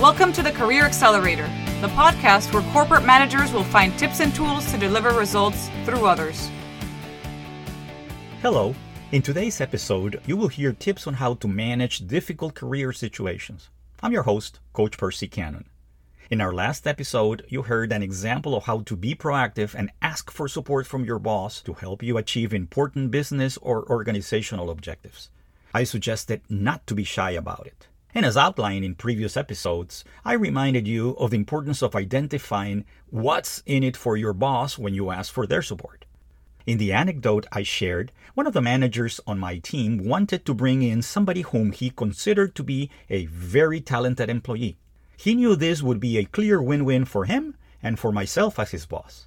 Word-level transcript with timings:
Welcome 0.00 0.34
to 0.34 0.42
the 0.42 0.52
Career 0.52 0.84
Accelerator, 0.84 1.46
the 1.80 1.88
podcast 1.88 2.52
where 2.52 2.62
corporate 2.74 3.06
managers 3.06 3.50
will 3.50 3.64
find 3.64 3.98
tips 3.98 4.20
and 4.20 4.34
tools 4.34 4.70
to 4.70 4.76
deliver 4.76 5.08
results 5.18 5.70
through 5.86 6.04
others. 6.04 6.50
Hello. 8.42 8.74
In 9.12 9.22
today's 9.22 9.58
episode, 9.58 10.20
you 10.26 10.36
will 10.36 10.48
hear 10.48 10.74
tips 10.74 11.06
on 11.06 11.14
how 11.14 11.32
to 11.36 11.48
manage 11.48 12.06
difficult 12.06 12.54
career 12.54 12.92
situations. 12.92 13.70
I'm 14.02 14.12
your 14.12 14.24
host, 14.24 14.60
Coach 14.74 14.98
Percy 14.98 15.28
Cannon. 15.28 15.64
In 16.30 16.42
our 16.42 16.52
last 16.52 16.86
episode, 16.86 17.46
you 17.48 17.62
heard 17.62 17.90
an 17.90 18.02
example 18.02 18.54
of 18.54 18.64
how 18.64 18.80
to 18.80 18.96
be 18.96 19.14
proactive 19.14 19.74
and 19.74 19.90
ask 20.02 20.30
for 20.30 20.46
support 20.46 20.86
from 20.86 21.06
your 21.06 21.18
boss 21.18 21.62
to 21.62 21.72
help 21.72 22.02
you 22.02 22.18
achieve 22.18 22.52
important 22.52 23.10
business 23.10 23.56
or 23.62 23.90
organizational 23.90 24.68
objectives. 24.68 25.30
I 25.72 25.84
suggested 25.84 26.42
not 26.50 26.86
to 26.86 26.94
be 26.94 27.04
shy 27.04 27.30
about 27.30 27.66
it. 27.66 27.86
And 28.16 28.24
as 28.24 28.34
outlined 28.34 28.82
in 28.82 28.94
previous 28.94 29.36
episodes, 29.36 30.02
I 30.24 30.32
reminded 30.32 30.88
you 30.88 31.10
of 31.18 31.32
the 31.32 31.36
importance 31.36 31.82
of 31.82 31.94
identifying 31.94 32.86
what's 33.10 33.62
in 33.66 33.82
it 33.82 33.94
for 33.94 34.16
your 34.16 34.32
boss 34.32 34.78
when 34.78 34.94
you 34.94 35.10
ask 35.10 35.30
for 35.30 35.46
their 35.46 35.60
support. 35.60 36.06
In 36.64 36.78
the 36.78 36.94
anecdote 36.94 37.46
I 37.52 37.62
shared, 37.62 38.12
one 38.32 38.46
of 38.46 38.54
the 38.54 38.62
managers 38.62 39.20
on 39.26 39.38
my 39.38 39.58
team 39.58 39.98
wanted 39.98 40.46
to 40.46 40.54
bring 40.54 40.80
in 40.80 41.02
somebody 41.02 41.42
whom 41.42 41.72
he 41.72 41.90
considered 41.90 42.54
to 42.54 42.62
be 42.62 42.88
a 43.10 43.26
very 43.26 43.82
talented 43.82 44.30
employee. 44.30 44.78
He 45.18 45.34
knew 45.34 45.54
this 45.54 45.82
would 45.82 46.00
be 46.00 46.16
a 46.16 46.24
clear 46.24 46.62
win 46.62 46.86
win 46.86 47.04
for 47.04 47.26
him 47.26 47.54
and 47.82 47.98
for 47.98 48.12
myself 48.12 48.58
as 48.58 48.70
his 48.70 48.86
boss. 48.86 49.26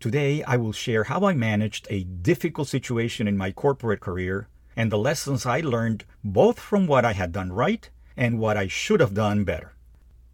Today, 0.00 0.42
I 0.42 0.58
will 0.58 0.72
share 0.72 1.04
how 1.04 1.24
I 1.24 1.32
managed 1.32 1.86
a 1.88 2.04
difficult 2.04 2.68
situation 2.68 3.26
in 3.26 3.38
my 3.38 3.52
corporate 3.52 4.00
career 4.00 4.48
and 4.76 4.92
the 4.92 4.98
lessons 4.98 5.46
I 5.46 5.60
learned 5.60 6.04
both 6.22 6.60
from 6.60 6.86
what 6.86 7.06
I 7.06 7.14
had 7.14 7.32
done 7.32 7.54
right 7.54 7.88
and 8.18 8.40
what 8.40 8.56
I 8.56 8.66
should 8.66 8.98
have 8.98 9.14
done 9.14 9.44
better. 9.44 9.72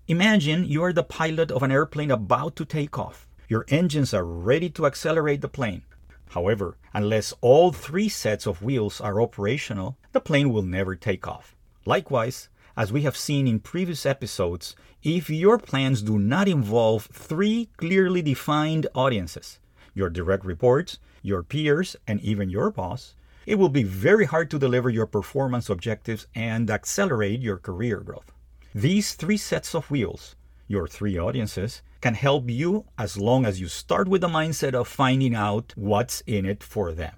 Imagine 0.08 0.64
you 0.64 0.82
are 0.82 0.92
the 0.92 1.04
pilot 1.04 1.50
of 1.50 1.62
an 1.62 1.70
airplane 1.70 2.10
about 2.10 2.56
to 2.56 2.64
take 2.64 2.98
off. 2.98 3.28
Your 3.46 3.66
engines 3.68 4.14
are 4.14 4.24
ready 4.24 4.70
to 4.70 4.86
accelerate 4.86 5.42
the 5.42 5.48
plane. 5.48 5.82
However, 6.30 6.78
unless 6.94 7.34
all 7.42 7.72
three 7.72 8.08
sets 8.08 8.46
of 8.46 8.62
wheels 8.62 9.02
are 9.02 9.20
operational, 9.20 9.98
the 10.12 10.20
plane 10.20 10.50
will 10.50 10.62
never 10.62 10.96
take 10.96 11.28
off. 11.28 11.54
Likewise, 11.84 12.48
as 12.74 12.90
we 12.90 13.02
have 13.02 13.16
seen 13.16 13.46
in 13.46 13.60
previous 13.60 14.06
episodes, 14.06 14.74
if 15.02 15.28
your 15.28 15.58
plans 15.58 16.00
do 16.00 16.18
not 16.18 16.48
involve 16.48 17.06
three 17.12 17.68
clearly 17.76 18.22
defined 18.22 18.86
audiences 18.94 19.58
your 19.96 20.10
direct 20.10 20.44
reports, 20.44 20.98
your 21.22 21.42
peers, 21.42 21.94
and 22.08 22.20
even 22.22 22.50
your 22.50 22.70
boss 22.70 23.14
it 23.46 23.56
will 23.56 23.68
be 23.68 23.82
very 23.82 24.24
hard 24.24 24.50
to 24.50 24.58
deliver 24.58 24.90
your 24.90 25.06
performance 25.06 25.68
objectives 25.68 26.26
and 26.34 26.70
accelerate 26.70 27.40
your 27.40 27.58
career 27.58 28.00
growth. 28.00 28.32
These 28.74 29.14
three 29.14 29.36
sets 29.36 29.74
of 29.74 29.90
wheels, 29.90 30.36
your 30.66 30.88
three 30.88 31.18
audiences, 31.18 31.82
can 32.00 32.14
help 32.14 32.50
you 32.50 32.84
as 32.98 33.16
long 33.16 33.46
as 33.46 33.60
you 33.60 33.68
start 33.68 34.08
with 34.08 34.20
the 34.20 34.28
mindset 34.28 34.74
of 34.74 34.88
finding 34.88 35.34
out 35.34 35.72
what's 35.76 36.22
in 36.26 36.44
it 36.44 36.62
for 36.62 36.92
them. 36.92 37.14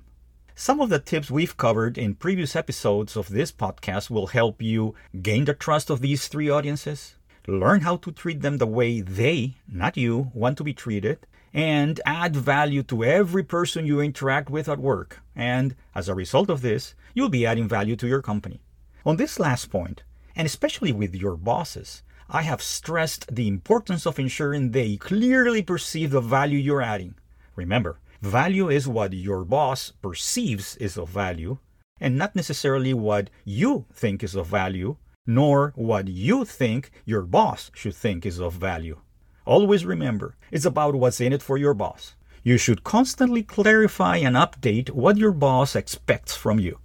Some 0.54 0.80
of 0.80 0.88
the 0.88 0.98
tips 0.98 1.30
we've 1.30 1.56
covered 1.56 1.98
in 1.98 2.14
previous 2.14 2.56
episodes 2.56 3.16
of 3.16 3.28
this 3.28 3.52
podcast 3.52 4.08
will 4.08 4.28
help 4.28 4.62
you 4.62 4.94
gain 5.20 5.44
the 5.44 5.54
trust 5.54 5.90
of 5.90 6.00
these 6.00 6.28
three 6.28 6.48
audiences, 6.48 7.16
learn 7.46 7.82
how 7.82 7.96
to 7.96 8.10
treat 8.10 8.40
them 8.40 8.58
the 8.58 8.66
way 8.66 9.00
they, 9.00 9.56
not 9.68 9.96
you, 9.96 10.30
want 10.34 10.56
to 10.58 10.64
be 10.64 10.72
treated, 10.72 11.26
and 11.56 12.02
add 12.04 12.36
value 12.36 12.82
to 12.82 13.02
every 13.02 13.42
person 13.42 13.86
you 13.86 13.98
interact 13.98 14.50
with 14.50 14.68
at 14.68 14.78
work. 14.78 15.20
And 15.34 15.74
as 15.94 16.06
a 16.06 16.14
result 16.14 16.50
of 16.50 16.60
this, 16.60 16.94
you'll 17.14 17.30
be 17.30 17.46
adding 17.46 17.66
value 17.66 17.96
to 17.96 18.06
your 18.06 18.20
company. 18.20 18.60
On 19.06 19.16
this 19.16 19.40
last 19.40 19.70
point, 19.70 20.02
and 20.36 20.44
especially 20.44 20.92
with 20.92 21.14
your 21.14 21.34
bosses, 21.34 22.02
I 22.28 22.42
have 22.42 22.60
stressed 22.60 23.34
the 23.34 23.48
importance 23.48 24.06
of 24.06 24.18
ensuring 24.18 24.72
they 24.72 24.98
clearly 24.98 25.62
perceive 25.62 26.10
the 26.10 26.20
value 26.20 26.58
you're 26.58 26.82
adding. 26.82 27.14
Remember, 27.54 28.00
value 28.20 28.68
is 28.68 28.86
what 28.86 29.14
your 29.14 29.42
boss 29.42 29.92
perceives 30.02 30.76
is 30.76 30.98
of 30.98 31.08
value, 31.08 31.56
and 31.98 32.18
not 32.18 32.36
necessarily 32.36 32.92
what 32.92 33.30
you 33.46 33.86
think 33.94 34.22
is 34.22 34.34
of 34.34 34.46
value, 34.46 34.96
nor 35.26 35.72
what 35.74 36.08
you 36.08 36.44
think 36.44 36.90
your 37.06 37.22
boss 37.22 37.70
should 37.74 37.94
think 37.94 38.26
is 38.26 38.40
of 38.40 38.52
value. 38.52 39.00
Always 39.46 39.86
remember, 39.86 40.36
it's 40.50 40.64
about 40.64 40.96
what's 40.96 41.20
in 41.20 41.32
it 41.32 41.42
for 41.42 41.56
your 41.56 41.72
boss. 41.72 42.16
You 42.42 42.58
should 42.58 42.84
constantly 42.84 43.44
clarify 43.44 44.16
and 44.16 44.34
update 44.34 44.90
what 44.90 45.16
your 45.16 45.32
boss 45.32 45.76
expects 45.76 46.34
from 46.36 46.58
you. 46.58 46.80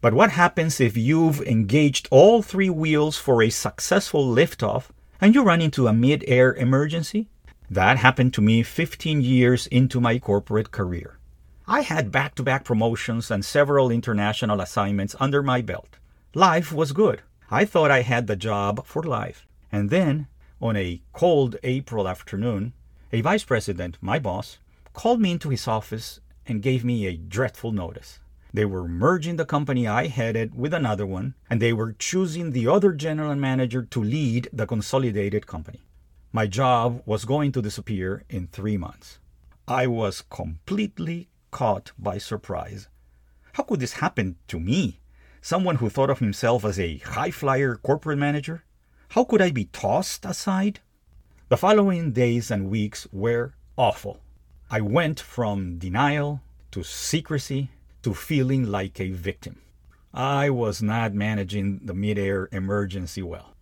But 0.00 0.14
what 0.14 0.32
happens 0.32 0.80
if 0.80 0.96
you've 0.96 1.40
engaged 1.42 2.08
all 2.10 2.42
three 2.42 2.70
wheels 2.70 3.16
for 3.16 3.42
a 3.42 3.50
successful 3.50 4.24
liftoff 4.26 4.90
and 5.20 5.34
you 5.34 5.42
run 5.42 5.60
into 5.60 5.86
a 5.86 5.92
mid 5.92 6.24
air 6.26 6.52
emergency? 6.54 7.28
That 7.70 7.98
happened 7.98 8.34
to 8.34 8.40
me 8.40 8.64
15 8.64 9.20
years 9.20 9.68
into 9.68 10.00
my 10.00 10.18
corporate 10.18 10.72
career. 10.72 11.18
I 11.68 11.82
had 11.82 12.10
back 12.10 12.34
to 12.36 12.42
back 12.42 12.64
promotions 12.64 13.30
and 13.30 13.44
several 13.44 13.92
international 13.92 14.60
assignments 14.60 15.14
under 15.20 15.42
my 15.42 15.60
belt. 15.60 15.98
Life 16.34 16.72
was 16.72 16.90
good. 16.90 17.22
I 17.50 17.64
thought 17.64 17.92
I 17.92 18.02
had 18.02 18.26
the 18.26 18.34
job 18.34 18.84
for 18.86 19.04
life. 19.04 19.46
And 19.70 19.90
then 19.90 20.26
on 20.60 20.76
a 20.76 21.02
cold 21.12 21.56
April 21.62 22.06
afternoon, 22.06 22.72
a 23.12 23.20
vice 23.20 23.44
president, 23.44 23.96
my 24.00 24.18
boss, 24.18 24.58
called 24.92 25.20
me 25.20 25.32
into 25.32 25.48
his 25.48 25.66
office 25.66 26.20
and 26.46 26.62
gave 26.62 26.84
me 26.84 27.06
a 27.06 27.16
dreadful 27.16 27.72
notice. 27.72 28.20
They 28.52 28.64
were 28.64 28.88
merging 28.88 29.36
the 29.36 29.44
company 29.44 29.86
I 29.86 30.08
headed 30.08 30.54
with 30.54 30.74
another 30.74 31.06
one, 31.06 31.34
and 31.48 31.62
they 31.62 31.72
were 31.72 31.92
choosing 31.92 32.50
the 32.50 32.66
other 32.66 32.92
general 32.92 33.36
manager 33.36 33.82
to 33.82 34.02
lead 34.02 34.48
the 34.52 34.66
consolidated 34.66 35.46
company. 35.46 35.80
My 36.32 36.46
job 36.46 37.02
was 37.06 37.24
going 37.24 37.52
to 37.52 37.62
disappear 37.62 38.24
in 38.28 38.48
three 38.48 38.76
months. 38.76 39.18
I 39.68 39.86
was 39.86 40.22
completely 40.30 41.28
caught 41.50 41.92
by 41.98 42.18
surprise. 42.18 42.88
How 43.52 43.62
could 43.62 43.80
this 43.80 43.94
happen 43.94 44.36
to 44.48 44.58
me? 44.58 45.00
Someone 45.40 45.76
who 45.76 45.88
thought 45.88 46.10
of 46.10 46.18
himself 46.18 46.64
as 46.64 46.78
a 46.78 46.98
high 46.98 47.30
flyer 47.30 47.76
corporate 47.76 48.18
manager? 48.18 48.64
How 49.14 49.24
could 49.24 49.42
I 49.42 49.50
be 49.50 49.64
tossed 49.64 50.24
aside? 50.24 50.78
The 51.48 51.56
following 51.56 52.12
days 52.12 52.48
and 52.48 52.70
weeks 52.70 53.08
were 53.10 53.54
awful. 53.76 54.20
I 54.70 54.80
went 54.80 55.18
from 55.18 55.78
denial 55.78 56.42
to 56.70 56.84
secrecy 56.84 57.70
to 58.02 58.14
feeling 58.14 58.70
like 58.70 59.00
a 59.00 59.10
victim. 59.10 59.62
I 60.14 60.48
was 60.50 60.80
not 60.80 61.12
managing 61.12 61.80
the 61.82 61.92
mid-air 61.92 62.48
emergency 62.52 63.20
well. 63.20 63.56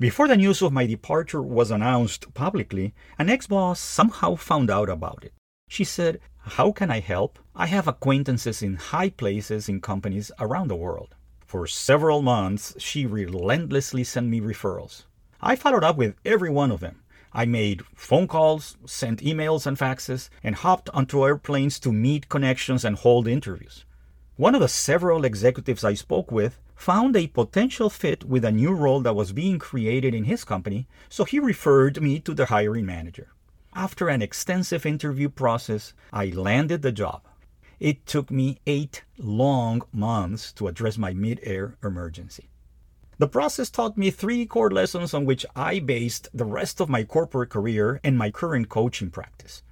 Before 0.00 0.26
the 0.26 0.36
news 0.36 0.60
of 0.62 0.72
my 0.72 0.84
departure 0.86 1.42
was 1.42 1.70
announced 1.70 2.34
publicly, 2.34 2.92
an 3.20 3.30
ex-boss 3.30 3.78
somehow 3.78 4.34
found 4.34 4.68
out 4.68 4.88
about 4.88 5.22
it. 5.22 5.32
She 5.68 5.84
said, 5.84 6.18
How 6.38 6.72
can 6.72 6.90
I 6.90 6.98
help? 6.98 7.38
I 7.54 7.66
have 7.68 7.86
acquaintances 7.86 8.62
in 8.62 8.74
high 8.74 9.10
places 9.10 9.68
in 9.68 9.80
companies 9.80 10.32
around 10.40 10.66
the 10.66 10.74
world. 10.74 11.14
For 11.52 11.66
several 11.66 12.22
months, 12.22 12.74
she 12.78 13.04
relentlessly 13.04 14.04
sent 14.04 14.26
me 14.26 14.40
referrals. 14.40 15.02
I 15.42 15.54
followed 15.54 15.84
up 15.84 15.98
with 15.98 16.14
every 16.24 16.48
one 16.48 16.70
of 16.70 16.80
them. 16.80 17.02
I 17.30 17.44
made 17.44 17.82
phone 17.94 18.26
calls, 18.26 18.78
sent 18.86 19.20
emails 19.20 19.66
and 19.66 19.76
faxes, 19.76 20.30
and 20.42 20.54
hopped 20.54 20.88
onto 20.94 21.26
airplanes 21.26 21.78
to 21.80 21.92
meet 21.92 22.30
connections 22.30 22.86
and 22.86 22.96
hold 22.96 23.28
interviews. 23.28 23.84
One 24.36 24.54
of 24.54 24.62
the 24.62 24.66
several 24.66 25.26
executives 25.26 25.84
I 25.84 25.92
spoke 25.92 26.32
with 26.32 26.58
found 26.74 27.16
a 27.16 27.26
potential 27.26 27.90
fit 27.90 28.24
with 28.24 28.46
a 28.46 28.50
new 28.50 28.72
role 28.72 29.02
that 29.02 29.14
was 29.14 29.34
being 29.34 29.58
created 29.58 30.14
in 30.14 30.24
his 30.24 30.44
company, 30.44 30.88
so 31.10 31.24
he 31.24 31.38
referred 31.38 32.00
me 32.00 32.18
to 32.20 32.32
the 32.32 32.46
hiring 32.46 32.86
manager. 32.86 33.28
After 33.74 34.08
an 34.08 34.22
extensive 34.22 34.86
interview 34.86 35.28
process, 35.28 35.92
I 36.14 36.30
landed 36.30 36.80
the 36.80 36.92
job. 36.92 37.20
It 37.82 38.06
took 38.06 38.30
me 38.30 38.60
eight 38.64 39.02
long 39.18 39.82
months 39.92 40.52
to 40.52 40.68
address 40.68 40.96
my 40.96 41.12
mid 41.12 41.40
air 41.42 41.74
emergency. 41.82 42.48
The 43.18 43.26
process 43.26 43.70
taught 43.70 43.98
me 43.98 44.12
three 44.12 44.46
core 44.46 44.70
lessons 44.70 45.12
on 45.12 45.24
which 45.24 45.44
I 45.56 45.80
based 45.80 46.28
the 46.32 46.44
rest 46.44 46.80
of 46.80 46.88
my 46.88 47.02
corporate 47.02 47.50
career 47.50 47.98
and 48.04 48.16
my 48.16 48.30
current 48.30 48.68
coaching 48.68 49.10
practice. 49.10 49.64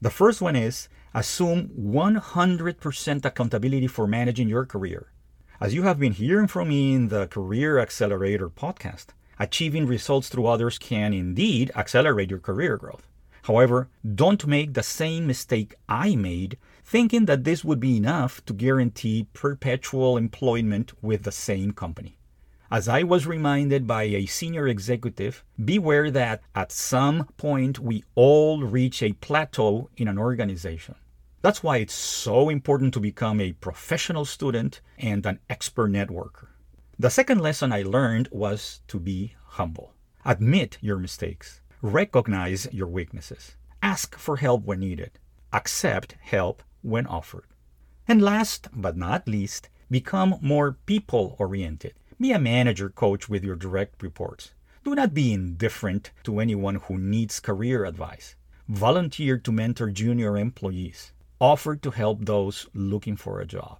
The 0.00 0.08
first 0.08 0.40
one 0.40 0.56
is 0.56 0.88
assume 1.12 1.68
100% 1.78 3.24
accountability 3.26 3.86
for 3.86 4.06
managing 4.06 4.48
your 4.48 4.64
career. 4.64 5.12
As 5.60 5.74
you 5.74 5.82
have 5.82 5.98
been 5.98 6.12
hearing 6.12 6.46
from 6.46 6.70
me 6.70 6.94
in 6.94 7.08
the 7.08 7.26
Career 7.26 7.78
Accelerator 7.78 8.48
podcast, 8.48 9.08
achieving 9.38 9.84
results 9.84 10.30
through 10.30 10.46
others 10.46 10.78
can 10.78 11.12
indeed 11.12 11.70
accelerate 11.76 12.30
your 12.30 12.38
career 12.38 12.78
growth. 12.78 13.06
However, 13.48 13.88
don't 14.04 14.46
make 14.46 14.74
the 14.74 14.82
same 14.82 15.26
mistake 15.26 15.74
I 15.88 16.16
made 16.16 16.58
thinking 16.84 17.24
that 17.24 17.44
this 17.44 17.64
would 17.64 17.80
be 17.80 17.96
enough 17.96 18.44
to 18.44 18.52
guarantee 18.52 19.26
perpetual 19.32 20.18
employment 20.18 20.92
with 21.02 21.22
the 21.22 21.32
same 21.32 21.72
company. 21.72 22.18
As 22.70 22.88
I 22.88 23.04
was 23.04 23.26
reminded 23.26 23.86
by 23.86 24.02
a 24.02 24.26
senior 24.26 24.68
executive, 24.68 25.42
beware 25.64 26.10
that 26.10 26.42
at 26.54 26.70
some 26.70 27.24
point 27.38 27.78
we 27.78 28.04
all 28.14 28.62
reach 28.62 29.02
a 29.02 29.14
plateau 29.14 29.88
in 29.96 30.08
an 30.08 30.18
organization. 30.18 30.96
That's 31.40 31.62
why 31.62 31.78
it's 31.78 31.94
so 31.94 32.50
important 32.50 32.92
to 32.94 33.00
become 33.00 33.40
a 33.40 33.52
professional 33.52 34.26
student 34.26 34.82
and 34.98 35.24
an 35.24 35.38
expert 35.48 35.90
networker. 35.90 36.48
The 36.98 37.08
second 37.08 37.40
lesson 37.40 37.72
I 37.72 37.80
learned 37.80 38.28
was 38.30 38.82
to 38.88 39.00
be 39.00 39.36
humble. 39.46 39.94
Admit 40.26 40.76
your 40.82 40.98
mistakes. 40.98 41.62
Recognize 41.82 42.66
your 42.72 42.88
weaknesses. 42.88 43.54
Ask 43.80 44.18
for 44.18 44.38
help 44.38 44.64
when 44.64 44.80
needed. 44.80 45.12
Accept 45.52 46.16
help 46.20 46.64
when 46.82 47.06
offered. 47.06 47.44
And 48.08 48.20
last 48.20 48.66
but 48.74 48.96
not 48.96 49.28
least, 49.28 49.68
become 49.88 50.38
more 50.40 50.76
people 50.86 51.36
oriented. 51.38 51.94
Be 52.18 52.32
a 52.32 52.40
manager 52.40 52.88
coach 52.88 53.28
with 53.28 53.44
your 53.44 53.54
direct 53.54 54.02
reports. 54.02 54.54
Do 54.82 54.96
not 54.96 55.14
be 55.14 55.32
indifferent 55.32 56.10
to 56.24 56.40
anyone 56.40 56.76
who 56.76 56.98
needs 56.98 57.38
career 57.38 57.84
advice. 57.84 58.34
Volunteer 58.66 59.38
to 59.38 59.52
mentor 59.52 59.88
junior 59.90 60.36
employees. 60.36 61.12
Offer 61.40 61.76
to 61.76 61.92
help 61.92 62.24
those 62.24 62.66
looking 62.74 63.14
for 63.14 63.38
a 63.38 63.46
job. 63.46 63.78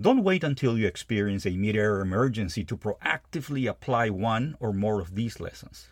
Don't 0.00 0.24
wait 0.24 0.44
until 0.44 0.78
you 0.78 0.86
experience 0.86 1.44
a 1.44 1.50
mid 1.50 1.76
air 1.76 2.00
emergency 2.00 2.64
to 2.64 2.76
proactively 2.78 3.68
apply 3.68 4.08
one 4.08 4.56
or 4.60 4.72
more 4.72 4.98
of 4.98 5.14
these 5.14 5.40
lessons. 5.40 5.88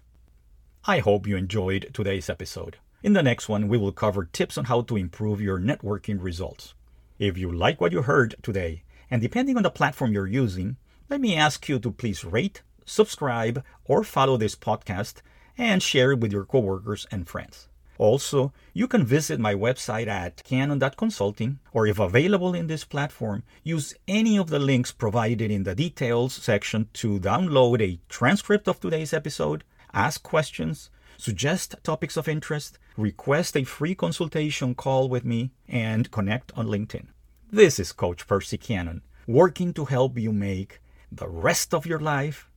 I 0.85 0.99
hope 0.99 1.29
you 1.29 1.37
enjoyed 1.37 1.91
today's 1.93 2.29
episode. 2.29 2.79
In 3.05 3.13
the 3.13 3.23
next 3.23 3.49
one, 3.49 3.69
we 3.69 3.79
will 3.79 3.93
cover 3.93 4.25
tips 4.25 4.59
on 4.59 4.65
how 4.65 4.81
to 4.83 4.97
improve 4.97 5.41
your 5.41 5.61
networking 5.61 6.21
results. 6.21 6.75
If 7.21 7.39
you 7.39 7.53
like 7.53 7.81
what 7.81 7.93
you 7.93 8.03
heard 8.03 8.35
today, 8.43 8.83
and 9.09 9.23
depending 9.23 9.57
on 9.57 9.63
the 9.63 9.71
platform 9.71 10.13
you're 10.13 10.27
using, 10.27 10.77
let 11.09 11.21
me 11.21 11.37
ask 11.37 11.69
you 11.69 11.79
to 11.79 11.93
please 11.93 12.25
rate, 12.25 12.63
subscribe, 12.85 13.63
or 13.85 14.03
follow 14.03 14.37
this 14.37 14.57
podcast 14.57 15.23
and 15.57 15.81
share 15.81 16.11
it 16.11 16.19
with 16.19 16.33
your 16.33 16.45
coworkers 16.45 17.07
and 17.13 17.29
friends. 17.29 17.69
Also, 17.97 18.53
you 18.73 18.89
can 18.89 19.07
visit 19.07 19.39
my 19.39 19.55
website 19.55 20.09
at 20.09 20.43
cannon.consulting, 20.43 21.61
or 21.73 21.87
if 21.87 22.01
available 22.01 22.55
in 22.55 22.67
this 22.67 22.85
platform, 22.85 23.45
use 23.63 23.95
any 24.09 24.37
of 24.37 24.51
the 24.51 24.59
links 24.59 24.91
provided 24.91 25.49
in 25.49 25.63
the 25.63 25.77
details 25.77 26.35
section 26.35 26.89
to 26.95 27.21
download 27.21 27.81
a 27.81 28.01
transcript 28.09 28.67
of 28.67 28.81
today's 28.81 29.13
episode, 29.13 29.63
ask 29.95 30.23
questions, 30.23 30.91
suggest 31.19 31.77
topics 31.83 32.17
of 32.17 32.29
interest, 32.29 32.79
request 32.97 33.57
a 33.57 33.65
free 33.65 33.95
consultation 33.95 34.75
call 34.75 35.09
with 35.09 35.25
me, 35.25 35.51
and 35.69 36.11
connect 36.11 36.53
on 36.57 36.67
LinkedIn. 36.67 37.07
This 37.51 37.79
is 37.79 37.93
Coach 37.93 38.27
Percy 38.27 38.59
Cannon, 38.59 39.03
working 39.27 39.73
to 39.75 39.85
help 39.85 40.19
you 40.19 40.33
make 40.33 40.81
the 41.11 41.29
rest 41.29 41.75
of 41.75 41.87
your 41.87 42.01
life 42.01 42.49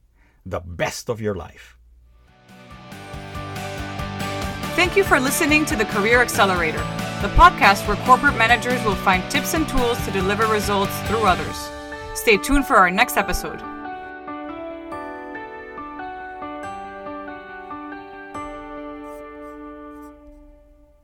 the 0.45 0.59
best 0.59 1.09
of 1.09 1.19
your 1.19 1.35
life. 1.35 1.77
Thank 4.75 4.95
you 4.95 5.03
for 5.03 5.19
listening 5.19 5.65
to 5.65 5.75
the 5.75 5.85
Career 5.85 6.21
Accelerator, 6.21 6.83
the 7.21 7.29
podcast 7.35 7.87
where 7.87 7.97
corporate 8.05 8.37
managers 8.37 8.83
will 8.83 8.95
find 8.95 9.29
tips 9.31 9.53
and 9.53 9.67
tools 9.67 10.03
to 10.05 10.11
deliver 10.11 10.45
results 10.47 10.97
through 11.07 11.25
others. 11.25 11.69
Stay 12.13 12.37
tuned 12.37 12.65
for 12.65 12.75
our 12.75 12.91
next 12.91 13.17
episode. 13.17 13.61